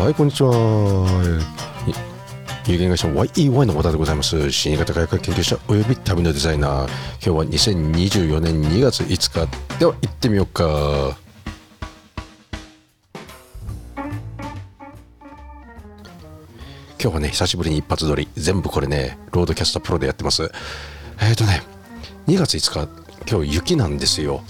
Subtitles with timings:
[0.00, 0.50] はい、こんにちは。
[2.66, 4.50] 有限会社 YEY の小田でございます。
[4.50, 6.88] 新型開発研究者および旅のデザイナー。
[7.16, 9.78] 今日は2024年2月5日。
[9.78, 11.18] では行ってみようか。
[13.94, 14.16] 今
[16.98, 18.26] 日はね、久しぶりに一発撮り。
[18.36, 20.50] 全部これね、 RODECaster Pro でやってます。
[21.20, 21.62] えっ、ー、とね、
[22.26, 22.88] 2月5日、
[23.30, 24.40] 今日雪なんですよ。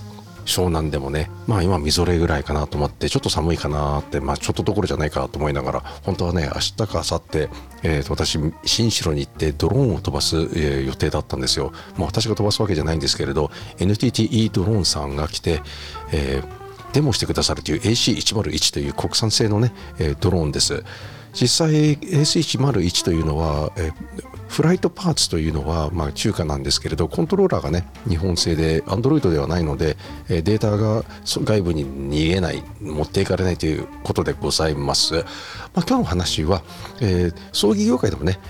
[0.50, 7.48] 湘南でもね、まあ今みぞれぐらいかなと思って、ちょっと寒いかなって、まあちょっとどころじゃないかと思いながら、本当はね、明日か明後日、
[7.82, 11.72] えー、と私、新城に行ってドローンを飛ばす、えー、予定だったんですよ。
[11.96, 15.62] まあ私が飛ばすわけじゃないんですけれど、NTTE ドローンさんが来て、
[16.12, 20.84] えー、デモしてくださるという AC101 という国産製のね、えー、ドローンです。
[21.32, 23.92] 実際 A101 というのは、え
[24.48, 29.96] フライトパーツというのは、まあ、中華なんですけれどコントローラーがね日本製で Android ではないので
[30.28, 35.24] えデータが外部に逃げない持っていかれないということでございます、まあ、
[35.74, 36.62] 今日の話は、
[37.00, 38.40] えー、葬儀業界でもね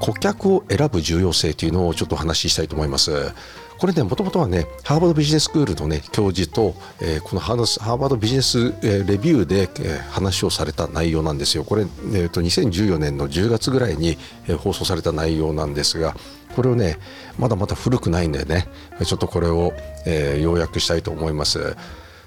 [0.00, 3.34] 顧客を選ぶ重要性というのをちょっとお話ししたいと思います。
[3.80, 11.64] これね、もともとはね、ハーバードビジネススクールのね、教授と、えー、このハーバードビジネス、えー、レビューで、えー、話をされた内容なんですよ。
[11.64, 16.14] これ、えーと、2014年の10月ぐらいに、えー、放送された内容なんですが、
[16.54, 16.98] これをね、
[17.38, 18.68] まだまだ古くないんでね、
[19.02, 19.72] ちょっとこれを、
[20.04, 21.74] えー、要約したいと思います。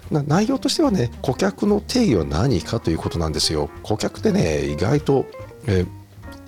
[0.09, 3.69] 内容としてはね、顧客の定義は何かということなんですよ。
[3.83, 5.27] 顧客ってね、意外と、
[5.67, 6.02] えー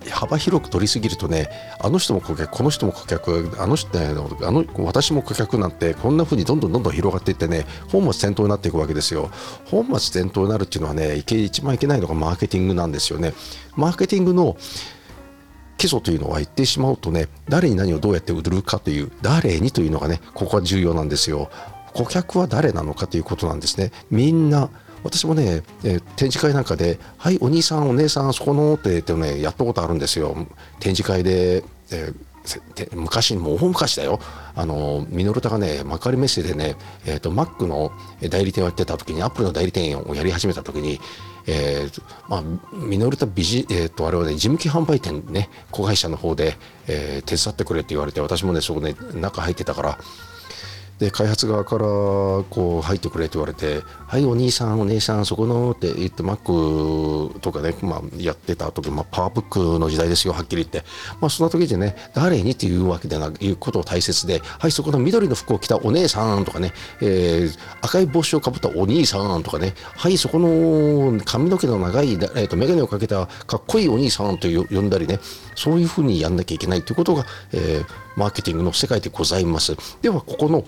[0.09, 4.13] 幅広く取りすぎるとねあの人も顧客この人も顧客あの人あ
[4.51, 9.29] の私も顧客なんてこんな風にどんどんどんどん広がっていってね本末転倒になっていくわけですよ。
[9.65, 13.33] 本末転倒になるっていうのはね一番いけないのがマーケティングなんですよね。
[13.75, 14.57] マーケティングの
[15.77, 21.49] 基礎というのは言ってしまうとね誰に何をどうやって売るかという誰にというのがねここは重要なんですよ。
[21.93, 23.91] 顧客は誰なのかということなんですね。
[24.11, 24.69] みんな
[25.05, 30.35] 私もね、えー、展示会なんかで「はいお兄さんお姉さんそこの」って言ってねやったことあるんですよ。
[30.79, 34.19] 展示会で、えー、昔もう大昔だよ。
[34.55, 37.91] あのミノルタがね幕張メッセでね、えーと、マックの
[38.29, 40.99] 代理店をやってた時にアップルの代理店をやり始めた時に
[41.47, 46.57] えーまあ、ミノルタビジ、えーと、あれはね事務機販売店ね子会社の方で、
[46.87, 49.99] えー、手伝ってくれって言われて私もねそこね中入ってたから
[50.99, 60.83] で開発側からこう入ってくれって言われて「はいお兄さんお姉さんそこの」って言って Mac とかね、まあ、やってた時、まあ、パワーブックの時代ですよはっきり言って、
[61.19, 75.19] まあ、その時でね誰にっていうわけでないうことを大切で「はいそこの緑の服を着たお姉さん」とかね、えー、赤い帽子をかぶったお兄さんとかね「はいそこの髪の毛の長い、えー、と眼鏡をかけたかっこいいお兄さん」と呼んだりね
[75.55, 77.85] そういうふうにやんなきゃいけないということが、えー、
[78.15, 79.75] マーケティングの世界でございます。
[80.01, 80.63] ではここの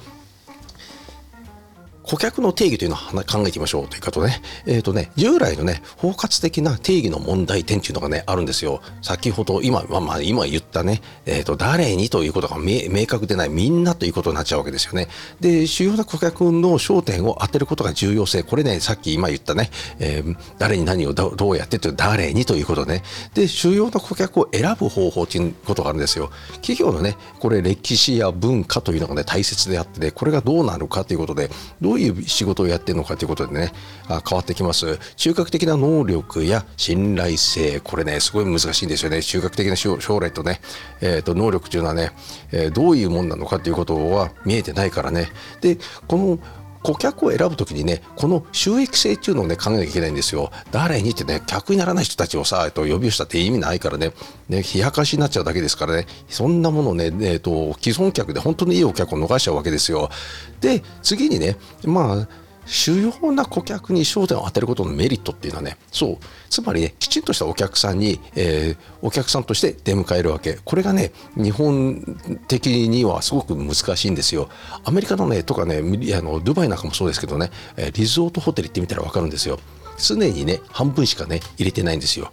[2.07, 4.41] 顧客の定義というのを考えてみましょうということね。
[4.65, 8.81] えっ、ー、とね、従来のね、包括的な定義の問題点というのがね、あるんですよ。
[9.01, 15.09] 先ほど、今、まあ、まあ、今言ったね、えっ、ー、と、誰にということが明確でない、みんなということになっちゃうわけですよね。
[15.41, 18.41] で、主要な顧客の焦点を当てることが重要性。
[18.41, 19.69] これね、さっき今言ったね、
[19.99, 23.03] えー、誰に何をどうやってという、誰にということね。
[23.33, 26.31] で、主要な顧客を選ぶ方法ということがあるんですよ。
[26.61, 31.49] 企業のね、これ歴史や文化というのがね、大切であってね、これがどうなるかということで、
[31.81, 33.71] どうういう仕事をやってるのかということでね
[34.07, 34.99] あ変わってきます。
[35.15, 37.79] 中核的な能力や信頼性。
[37.79, 39.21] これねすごい難しいんですよね。
[39.21, 40.61] 中核的な将来とね、
[41.01, 42.11] えー、と能力というのはね、
[42.51, 45.29] えー、どういうもんなのかということは見えてないからね。
[45.61, 45.77] で
[46.07, 46.39] この
[46.87, 50.51] 顧客を選ぶときにね、この収益性っていうのをね、考えなきゃいけないんですよ。
[50.71, 54.13] 誰にってね、客にならない人たちをさ、と、呼び寄せたって意味ないからね、
[54.47, 60.09] ね、冷やかしになっちゃうだけですからね、そんなものね、えっと、既存客で本当にいいお客を逃しちゃうわけですよ。
[60.61, 66.17] で、次にね、まあ、主要な顧客に焦点を当てることのメリットっていうのはねそう。
[66.49, 70.59] つまりねきちんとしたお客さんに、えー、お客さんとして出迎えるわけ。
[70.63, 74.49] これがね日本的にはすごく難しいんですよ。
[74.83, 77.49] アメリカのねとかねあのドバイなんかもそうですけどね
[77.93, 79.59] リゾートホテル行ってみたら分かるんですよ。
[79.97, 82.31] 常にね半分しかね入れてないんですよ。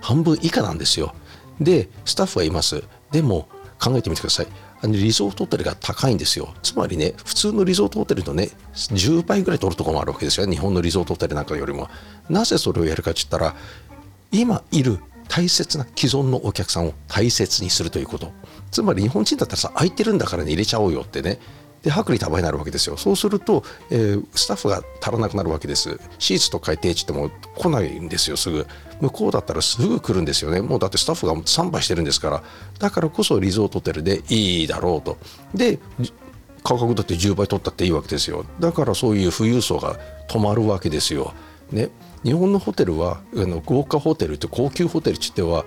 [0.00, 1.14] 半分以下なんですよ。
[1.60, 2.82] でスタッフはいます。
[3.12, 3.48] でも
[3.78, 4.46] 考えてみてください。
[4.82, 6.54] リゾートホテルが高いんですよ。
[6.62, 11.88] つまりね、普通のリゾートホテルのね、10倍ぐらい取るとこもあるわけですよ日本のリゾートホテルなんかよりも。
[12.28, 13.54] なぜそれをやるかって言ったら、
[14.32, 14.98] 今いる
[15.28, 18.32] 大切な既存のお客さんを大切にするということ。
[18.70, 21.38] つまり日本人だったらさ、空いてるんだからね、入れちゃおうよってね。
[21.82, 22.96] で薄利多売になるわけですよ。
[22.96, 25.98] そうすると、えー、スタッフが足らなくなるわけです。
[26.18, 28.66] シーツとか定値っても来ないんですよすぐ。
[29.00, 30.60] 向こうだったらすぐ来るんですよね。
[30.60, 32.42] もうだってスタッフが3倍してるんですから。
[32.78, 35.16] だからこそリゾートホテルでいいだろうと。
[35.54, 35.78] で
[36.62, 38.44] 価格だって10倍取ったっていいわけですよ。
[38.58, 39.98] だからそういう富裕層が
[40.28, 41.32] 止まるわけですよ。
[41.72, 41.88] ね。
[42.22, 45.64] 日本のホテルはあの豪華ホテルって高級ホテルって言っては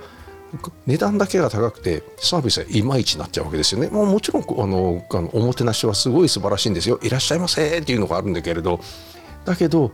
[0.85, 3.88] 値段だけが高くてサービスがいまいちになっちゃうわけですよね。
[3.88, 7.00] もうもちろんあのあのおもてなしはすごい素晴らしいんですよ。
[7.01, 8.79] いらっしゃいませっていうのがあるんだけれど。
[9.45, 9.91] だけど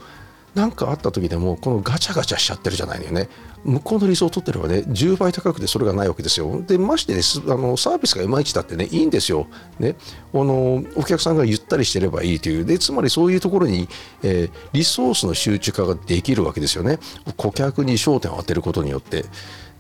[0.56, 3.30] 何かあった時でもこのガチャガチャしちゃってるじゃないのよね。
[3.64, 6.62] 向こうのリゾートホテルはね10倍高くてそれがないわけですよ。
[6.62, 7.22] でましてね
[7.54, 9.48] あのサービスがいまいちだってねいいんですよ、
[9.80, 9.96] ね、
[10.34, 12.66] あのお客さんがゆったりしてればいいという。
[12.66, 13.88] でつまりそういうところに、
[14.24, 17.00] えー、リソースの集中化ができるわけですよね。
[17.38, 19.26] 顧客に焦点を当てることによって。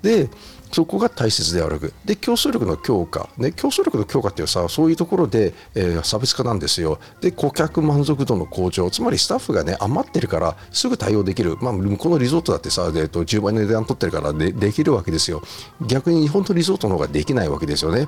[0.01, 0.29] で
[0.71, 1.94] そこが大切である。
[2.06, 7.00] で競争力の強化、ね、競争力の強化っていうさそういうところで、えー、差別化なんですよ。
[7.21, 8.89] で顧客満足度の向上。
[8.92, 15.42] つまりスタッフがね余ってるからすぐ対応できる、まあ、向こうのリゾートだってさ、えー、と10倍の値段取ってるからでできるわけですよ。
[15.86, 18.07] 逆に日本のリゾートの方ができないわけですよね、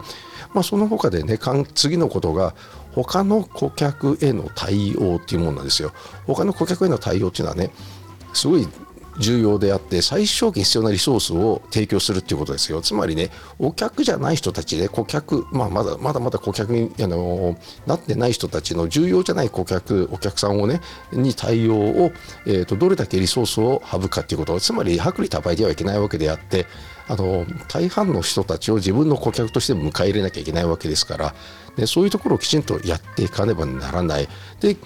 [0.53, 1.39] まあ、その他でね
[1.73, 2.53] 次のことが
[2.93, 5.91] 他の顧客への対応っていうものなんですよ。
[6.27, 7.71] 他の顧客への対応っていうのはね
[8.33, 8.67] すごい
[9.19, 12.81] 重要であって最小限必要なリソースを提供するっていうことですよ。
[12.81, 13.29] つまりね
[13.59, 20.81] お客じゃない人たちで顧客、まあ、まだまだまだ顧客にあのなってない人たちの重要じゃない顧客お客さんをね
[21.11, 22.11] に対応を、
[22.45, 24.59] えーと、どれだけリソースを省くかっていうこと。
[24.59, 26.67] つまり薄利多売ではいけないわけであって
[27.07, 31.35] あの大半の人たちを自分の顧客として迎え入れなきゃいけないわけですから、
[31.77, 34.29] ね、そういうところをきちんとやっていかねばならない。
[34.59, 34.77] で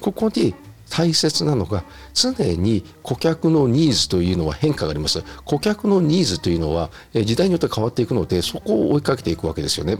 [0.00, 0.54] ここに
[0.90, 9.98] 大切なのが常に顧客のニーズというのは変化があります顧客のニーズというのは時代によって変わっていくのでそこを追いかけていくわけですよね。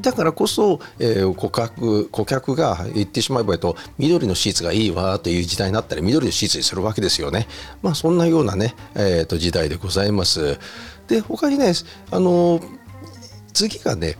[0.00, 7.46] だからこそ、えー、顧客顧客が言ってしまえばと緑のシーツがいいわという時代になったら緑のシーツにするわけですよね。
[7.82, 10.58] まあそんなようなね、えー、と時代でございます。
[11.08, 11.72] で他にね
[12.10, 12.60] あの
[13.52, 14.16] 次がね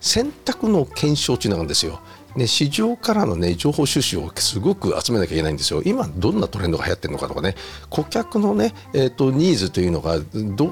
[0.00, 2.00] 選択の検証というのがあるんですよ。
[2.36, 5.82] ね、市場からの、ね、情報収集をすごく集めなきゃいけないんですよ。
[5.84, 7.54] 今どんなトレンドが流行ってるのかとかね
[7.88, 10.66] 顧客のね、えーと、ニーズというのがど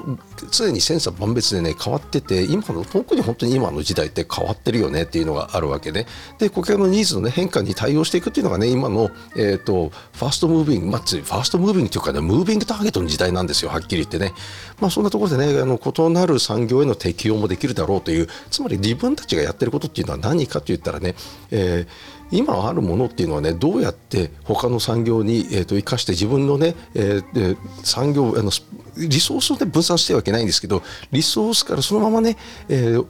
[0.51, 6.05] 常に千差万別でね変わってて今の特に本当に今の時代って変わってるよねっていうのがあるわけね。
[6.39, 14.33] で顧客のニーズの、ね、変化に対応していくっていうのがね今の、えーと、ファーストムービング、まあ、ファーストムービングというかねムービングターゲットの時代なんですよはっきり言ってね。
[14.79, 21.15] まあ、そんなところでねあの異なる産業への適用もできるだろうというつまり自分たちがやってることっていうのは何かといったらね、
[21.51, 28.51] えー、今あるものっていうのはねどうやって他の産業に、えー、と生かして自分のね、えー、産業あの
[28.97, 32.37] リソースを、ね、分散してはいけないんですけどリソースからそのままね、
[32.69, 33.07] えー、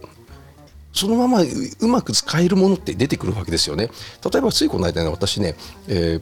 [0.93, 3.89] そのままうまく使えるものって出てくるわけですよね。
[4.31, 5.55] 例えばついこの間ね私ね、
[5.87, 6.21] え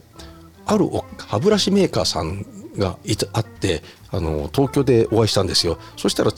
[0.66, 0.88] ある
[1.18, 2.44] 歯ブラシメーカーさん
[2.76, 5.78] がいたあってあの東京でお会いしたんですよ。
[5.96, 6.32] そしたら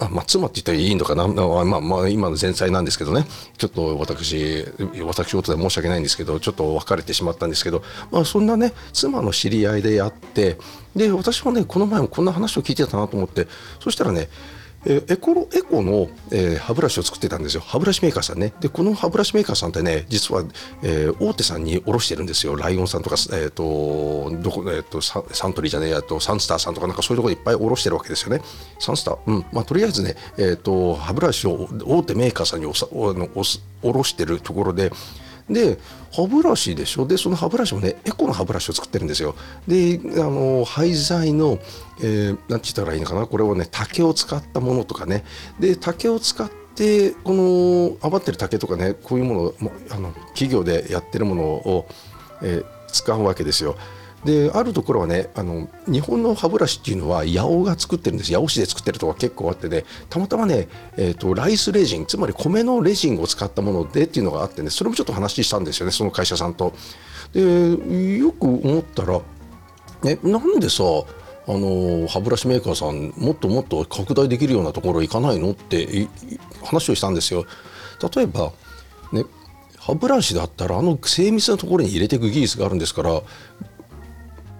[0.00, 3.26] あまあ、妻って言ったらいいのかな、まあまあ、今の前妻なんですけどね。
[3.56, 4.64] ちょっと私
[5.04, 10.58] 私事で申し訳ないんですけどちょっと別れてしまったんですけど、まあ、そんなね妻の知り合いであって
[10.94, 13.48] で私もねこの前もこんな話を聞いてたなと思って
[13.80, 14.28] そしたらね
[14.86, 17.62] えエコロエコの、えー、歯ブラシを作ってたんですよ。
[17.66, 18.52] 歯ブラシメーカーさんね。
[18.60, 20.44] でこの歯ブラシメーカーさんってね実は、
[20.82, 22.56] えー、大手さんに卸してるんですよ。
[22.56, 28.40] ライオンさんとか、えーとどこえーと、ササントリーじゃねえやとサンスターさんとかなんかそういうところいっぱい卸してるわけですよね。
[28.78, 29.18] サンスター？
[29.26, 29.46] うん。
[29.52, 33.42] まあとりあえずね、えーと、歯ブラシを大手メーカーさんにおさおのお
[33.82, 34.92] 卸してるところで
[35.48, 35.78] で
[36.12, 37.06] 歯ブラシでしょ？
[37.06, 39.34] でその歯ブラシもねエコの歯ブラシを作ってるんですよ。
[39.66, 41.58] であの廃材の、
[42.02, 43.26] えー、て言ったらいいのかな？
[43.26, 45.24] これをね竹を使ったものとかね。
[45.58, 49.54] で竹を使ってこの余ってる竹とかねこういうものを
[49.90, 51.88] あの企業でやってるものを、
[52.42, 53.76] えー、使うわけですよ。
[54.24, 66.74] であるところはねあの日本の歯ブラシっていうのは八尾が作ってるんです八尾市で作ってるとこ結構あってねたまたまね、えーと、ライスレジンつまり米のレジンを使ったものでっていうのがあってねそれもちょっと話したんですよねその会社さんと。
[67.32, 67.40] で
[68.18, 69.20] よく思ったら、
[70.02, 76.08] ね、なんでさあの歯ブラシメーカーさんもっともっと拡大できるようなところ行かないのって
[76.64, 77.46] 話をしたんですよ。
[78.14, 78.52] 例えば
[79.12, 79.24] ね
[79.78, 83.22] 歯ブラシだったらあの精密なところに入れていく技術があるんですから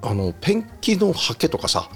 [0.02, 1.88] あのペンキのハケとかさ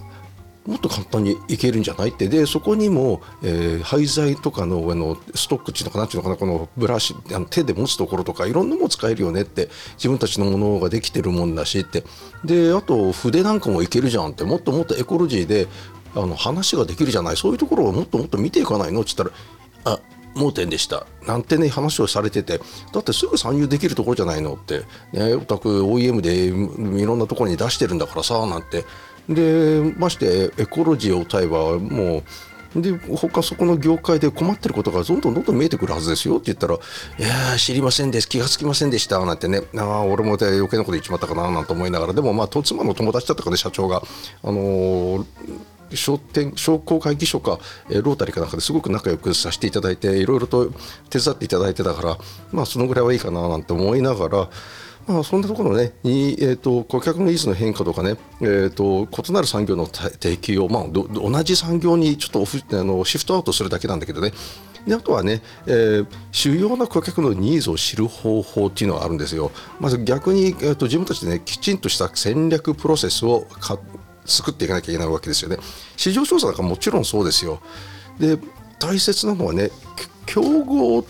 [0.65, 2.11] もっと簡単にいけるんじゃない？
[2.11, 2.29] って。
[2.29, 6.37] でそこにも、えー、廃材とかの上のストックっていうのかなっていうのかな？
[6.37, 12.05] このブラシあの手で持つところとかいろんなもの使えるよねって自分たちのものができてるもんだしって。
[12.45, 14.45] であと筆なんかもいけるじゃんって。
[14.45, 15.67] もっともっとエコロジーで
[16.15, 17.37] あの話ができるじゃない？
[17.37, 19.01] そういうところをもっともっと見ていかないの？
[19.01, 19.31] って言っ
[19.85, 20.01] たらあ
[20.35, 21.07] 盲点でした。
[21.27, 22.61] なんてね話をされてて
[22.93, 24.55] だってすぐ参入できるところじゃないの？
[24.55, 24.83] って。
[25.13, 28.85] ねお宅 OEM でいろんなところに出してるんだからさなんて。
[29.29, 32.25] でましてエコロジーを歌えばも
[32.75, 36.37] うで他そこの業界で困ってることがどんどんどんどん見えてくるはずですよ。
[36.37, 36.75] って言ったら
[37.21, 37.23] 「い
[37.53, 38.29] や知りませんです。
[38.29, 39.61] 気がつきませんでした」なんてね。
[39.77, 42.13] ああ俺も余計なこと言っちまったかななんて思いながら。
[42.15, 44.03] でもまあ妻の友達だったかね社長が。
[44.43, 45.27] あのー
[45.97, 47.59] 商店商工会議所か、
[47.91, 50.71] えー、ロータリーかなんかですごく仲良くさせていただいていろいろと
[51.11, 52.19] 手伝っていただいてたから
[52.53, 54.49] まあそのぐらいはいいかななんて思いながら
[55.07, 64.33] まあ、そんなところねに、えーと、顧客のニーズの変化とかね、えーと、異なる産業の提供を、まあ、同じ産業にちょっとオフあのシフトアウトするだけなんだけどね
[64.87, 69.53] であとはね、えー、主要な顧客のニーズを知る方法っていうのがあるんですよ。
[69.79, 73.47] まず逆に、えーと、自分たちでねきちんとした戦略プロセスを
[74.25, 75.59] 作っていかなきゃいけないわけですよね。
[75.97, 77.61] 市場調査なんかもちろんそうですよ。
[78.19, 78.39] で
[78.79, 79.71] 大切なのはね
[80.27, 81.05] 競合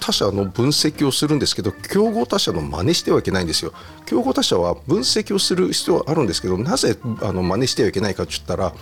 [0.00, 3.72] 他社の分析をするんですけど競合他社の真似してはいけないんですよ
[4.06, 8.74] 競合他社は分析をする必要はあるんですけどなぜあの真似してはいけないかって言ったら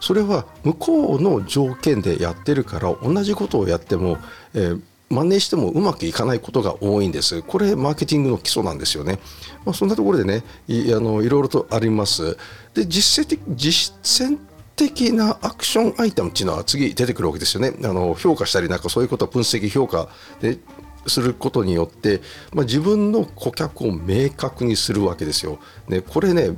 [0.00, 4.18] それは向こうの条件でやってるから同じことをやっても、
[4.54, 7.42] えー真似してもうまくいかないことが多いんです。
[7.42, 9.18] これマーケティングの基礎なんですよね。
[9.64, 12.36] まあ、そんなところでねいあのいろいろとあります。
[12.74, 13.94] で実践的実
[14.26, 14.38] 践
[14.76, 17.74] 的なアクションアイテムっていうのは次出てくるわけですよね。
[17.82, 20.08] あの評価したりなんかそういうことを分析評価
[20.40, 20.58] で
[21.06, 22.20] することによって、
[22.52, 25.58] まあ、自分の顧客を明確にするわけですよ。
[25.88, 26.50] ね、これね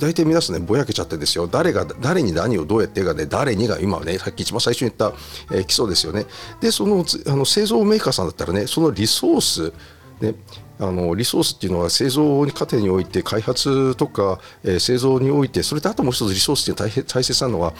[0.00, 5.16] 大体皆さんねぼやけちゃってですよ誰が誰に何をどうやってかで誰にが今ねさっき一番最初に言った、
[5.54, 6.26] えー、基礎ですよね。
[6.60, 9.72] でそのあの製造メーカーさんだったらねそのリソース
[10.20, 10.36] ね、
[10.78, 17.74] あのリソースっていうのは製造過程において開発とか、えー、製造においてそれとあともう一つリソースっていうのは大切なのは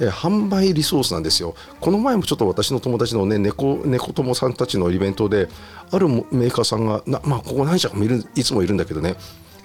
[0.00, 1.54] え、販売リソースなんですよ。
[1.80, 5.48] この前もちょっと私の友達のね猫猫友さんたちのイベントで
[5.90, 9.16] あるメーカーさんがなまあここ何社かもいるいつもいるんだけどね、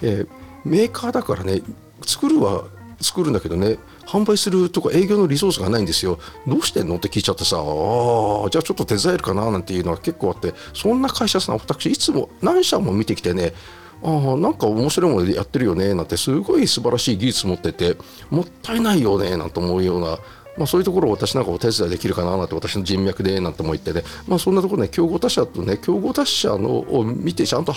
[0.02, 0.28] えー、
[0.64, 1.62] メーカーだからね
[2.04, 2.64] 作るは
[3.00, 6.18] 作るんだけどね販売するとか営業のリソースがないんですよ。
[6.46, 6.96] どうしてんの？
[6.96, 13.52] って聞いちゃってさあじゃあちょっと手伝えるかななんていうのは結構あってそんな会社さん私いつも何社も見てきてね
[14.02, 17.96] ああなんか面白いものでやってるよねなんてすごい素晴らしい技術持ってて
[18.30, 20.18] もったいないよねなんて思うような
[20.56, 27.74] まあ、そういうところを私なんかお手伝いできるかななんて私の人脈でなんて思ってね、まあ、そんなところね競合他社とね競合他社のを見てちゃんと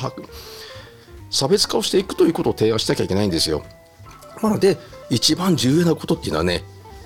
[1.29, 3.63] 差別化をしていくということを提案しなきゃいけないんですよ。
[4.43, 4.77] なので
[5.09, 6.63] 一番重要なことっていうのはね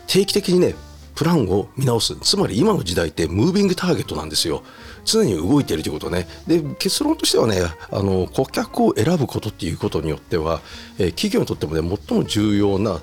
[0.07, 0.75] 定期的にね
[1.21, 2.15] プランを見直す。
[2.15, 4.63] つまり今の時代ってムービングターゲットなんですよ。
[5.05, 6.27] 常に動いているということね。
[6.47, 7.61] で結論としてはね
[7.91, 10.61] あの顧客を選ぶことっていうことによっては、
[10.97, 13.01] えー、企業にとってもね最も重要な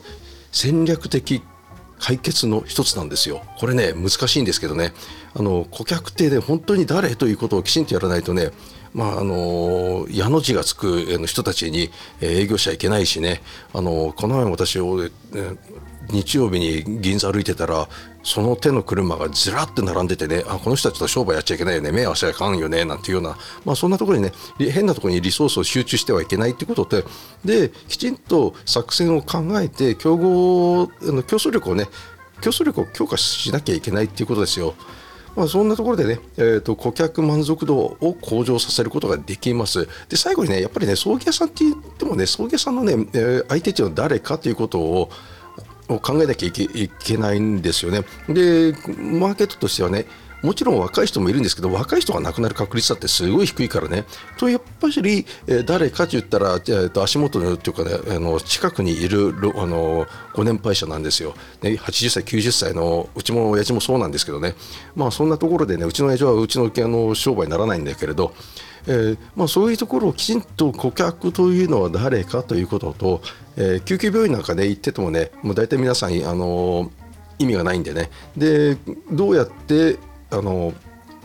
[0.51, 1.43] 戦略的
[2.01, 3.41] 解決の一つなんですよ。
[3.57, 4.95] これね難しいんですけどね。
[5.37, 8.51] あの顧客ってね本当に誰ということをきちんとやらないとね
[8.99, 11.89] まああの矢の字がつく人たちに
[12.21, 13.41] 営業しちゃいけないしね。
[13.73, 15.09] あのこの前私を、
[16.11, 17.87] 日曜日に銀座歩いてたら
[18.23, 20.43] その手の車がずらって並んでてね。
[20.49, 21.93] あこの人たちと商売やっちゃいけないよね。
[21.93, 22.85] 目合わせちゃいかんよね。
[22.85, 27.05] なんていうような、まあ、そんなところにね変なところにリソースを集中してはいけないってことで
[27.45, 31.87] できちんと作戦を考えて競合の競争力をね
[32.41, 34.75] 競争力を強化しなきゃいけないっていうことですよ。
[35.39, 39.89] まあ、そんなところでね、えーと、顧客満足度を向上させることができます。
[40.09, 45.11] で最後にねやっぱりね葬儀屋さんって言ってもね葬儀屋さんのね、えー、相手っていうのは誰かということを
[45.89, 48.03] を考えなきゃいけないんですよね。
[48.29, 50.07] でマーケットとしてはね
[50.43, 54.05] もちろん若い人もいるんですけど若い人が亡くなる確率だってすごい低いからね。
[54.37, 64.55] とやっぱり、え、誰かと言ったら、えー、と足元のというかねあの近くにいるあのご年配者なんですよ、ね、80歳90歳のうちも親父もそうなんですけどね。
[64.95, 68.33] まあそんなところでねうちの親父はうちのあの商売にならないんだけれど
[68.87, 73.21] えーまあ、そういうところをきちんと顧客というのは誰かということと、
[73.57, 76.91] えー、救急病院なんかで、行っててもねもう大体皆さん、あのー、
[77.39, 78.11] 意味がないんでね。
[78.37, 78.77] で
[79.13, 79.99] どうやって
[80.31, 80.73] あの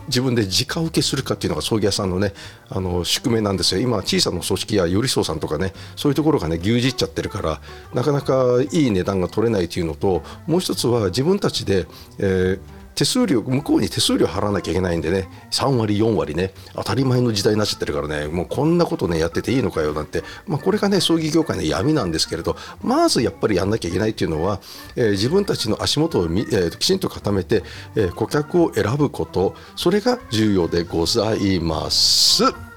[0.08, 2.34] 自分で直受けするかっていうのが葬儀屋さんのね
[2.68, 3.80] あの宿命なんですよ。
[3.80, 7.60] 今小さな組織や寄り添さんとかねそういうところがね牛耳っちゃってるから
[7.94, 11.86] なかなかいい値段が取れないというのともう一つは自分たちで、
[12.18, 12.60] えー
[12.94, 15.28] 手数料向こうに手数料払わなきゃいけないんでね。
[15.50, 16.52] 3割4割ね。
[16.74, 18.28] 当たり前の時代になっちゃってるからね。
[18.28, 22.56] もうこんなことねやってていいのかよなんて、まあ、これがね葬儀業界の闇なんですけれど。
[22.82, 24.60] まずやっぱりやんなきゃいけないっていうのは、
[24.96, 27.62] えー、自分たちの足元をみ、えー、きちんと固めて、
[27.96, 29.54] えー、顧客を選ぶこと。
[29.76, 32.73] それが重要でございます。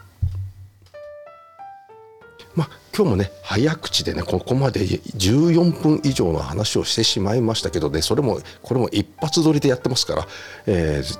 [2.97, 10.27] 今日もね早口でねここまで14分以上の話をしてしまいましたけどねそれもこれも一発撮りでやってますから、
[10.65, 11.19] えー、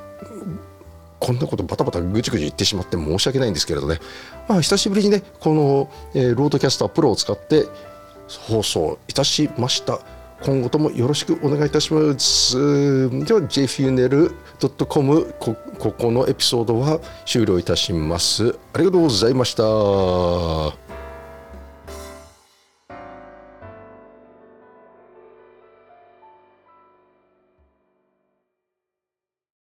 [1.20, 4.00] こんなことバタバタぐちぐち言ってしまって申し訳ないんですけれどね。
[4.48, 7.66] まあ久しぶりにねこの、えー、 RODECaster Pro を使って
[8.28, 10.00] 放送いたしました。
[10.42, 12.56] 今後ともよろしくお願いいたします。
[12.58, 18.58] では jfuneral.com こここのエピソードは終了いたします。
[18.74, 20.87] ありがとうございました。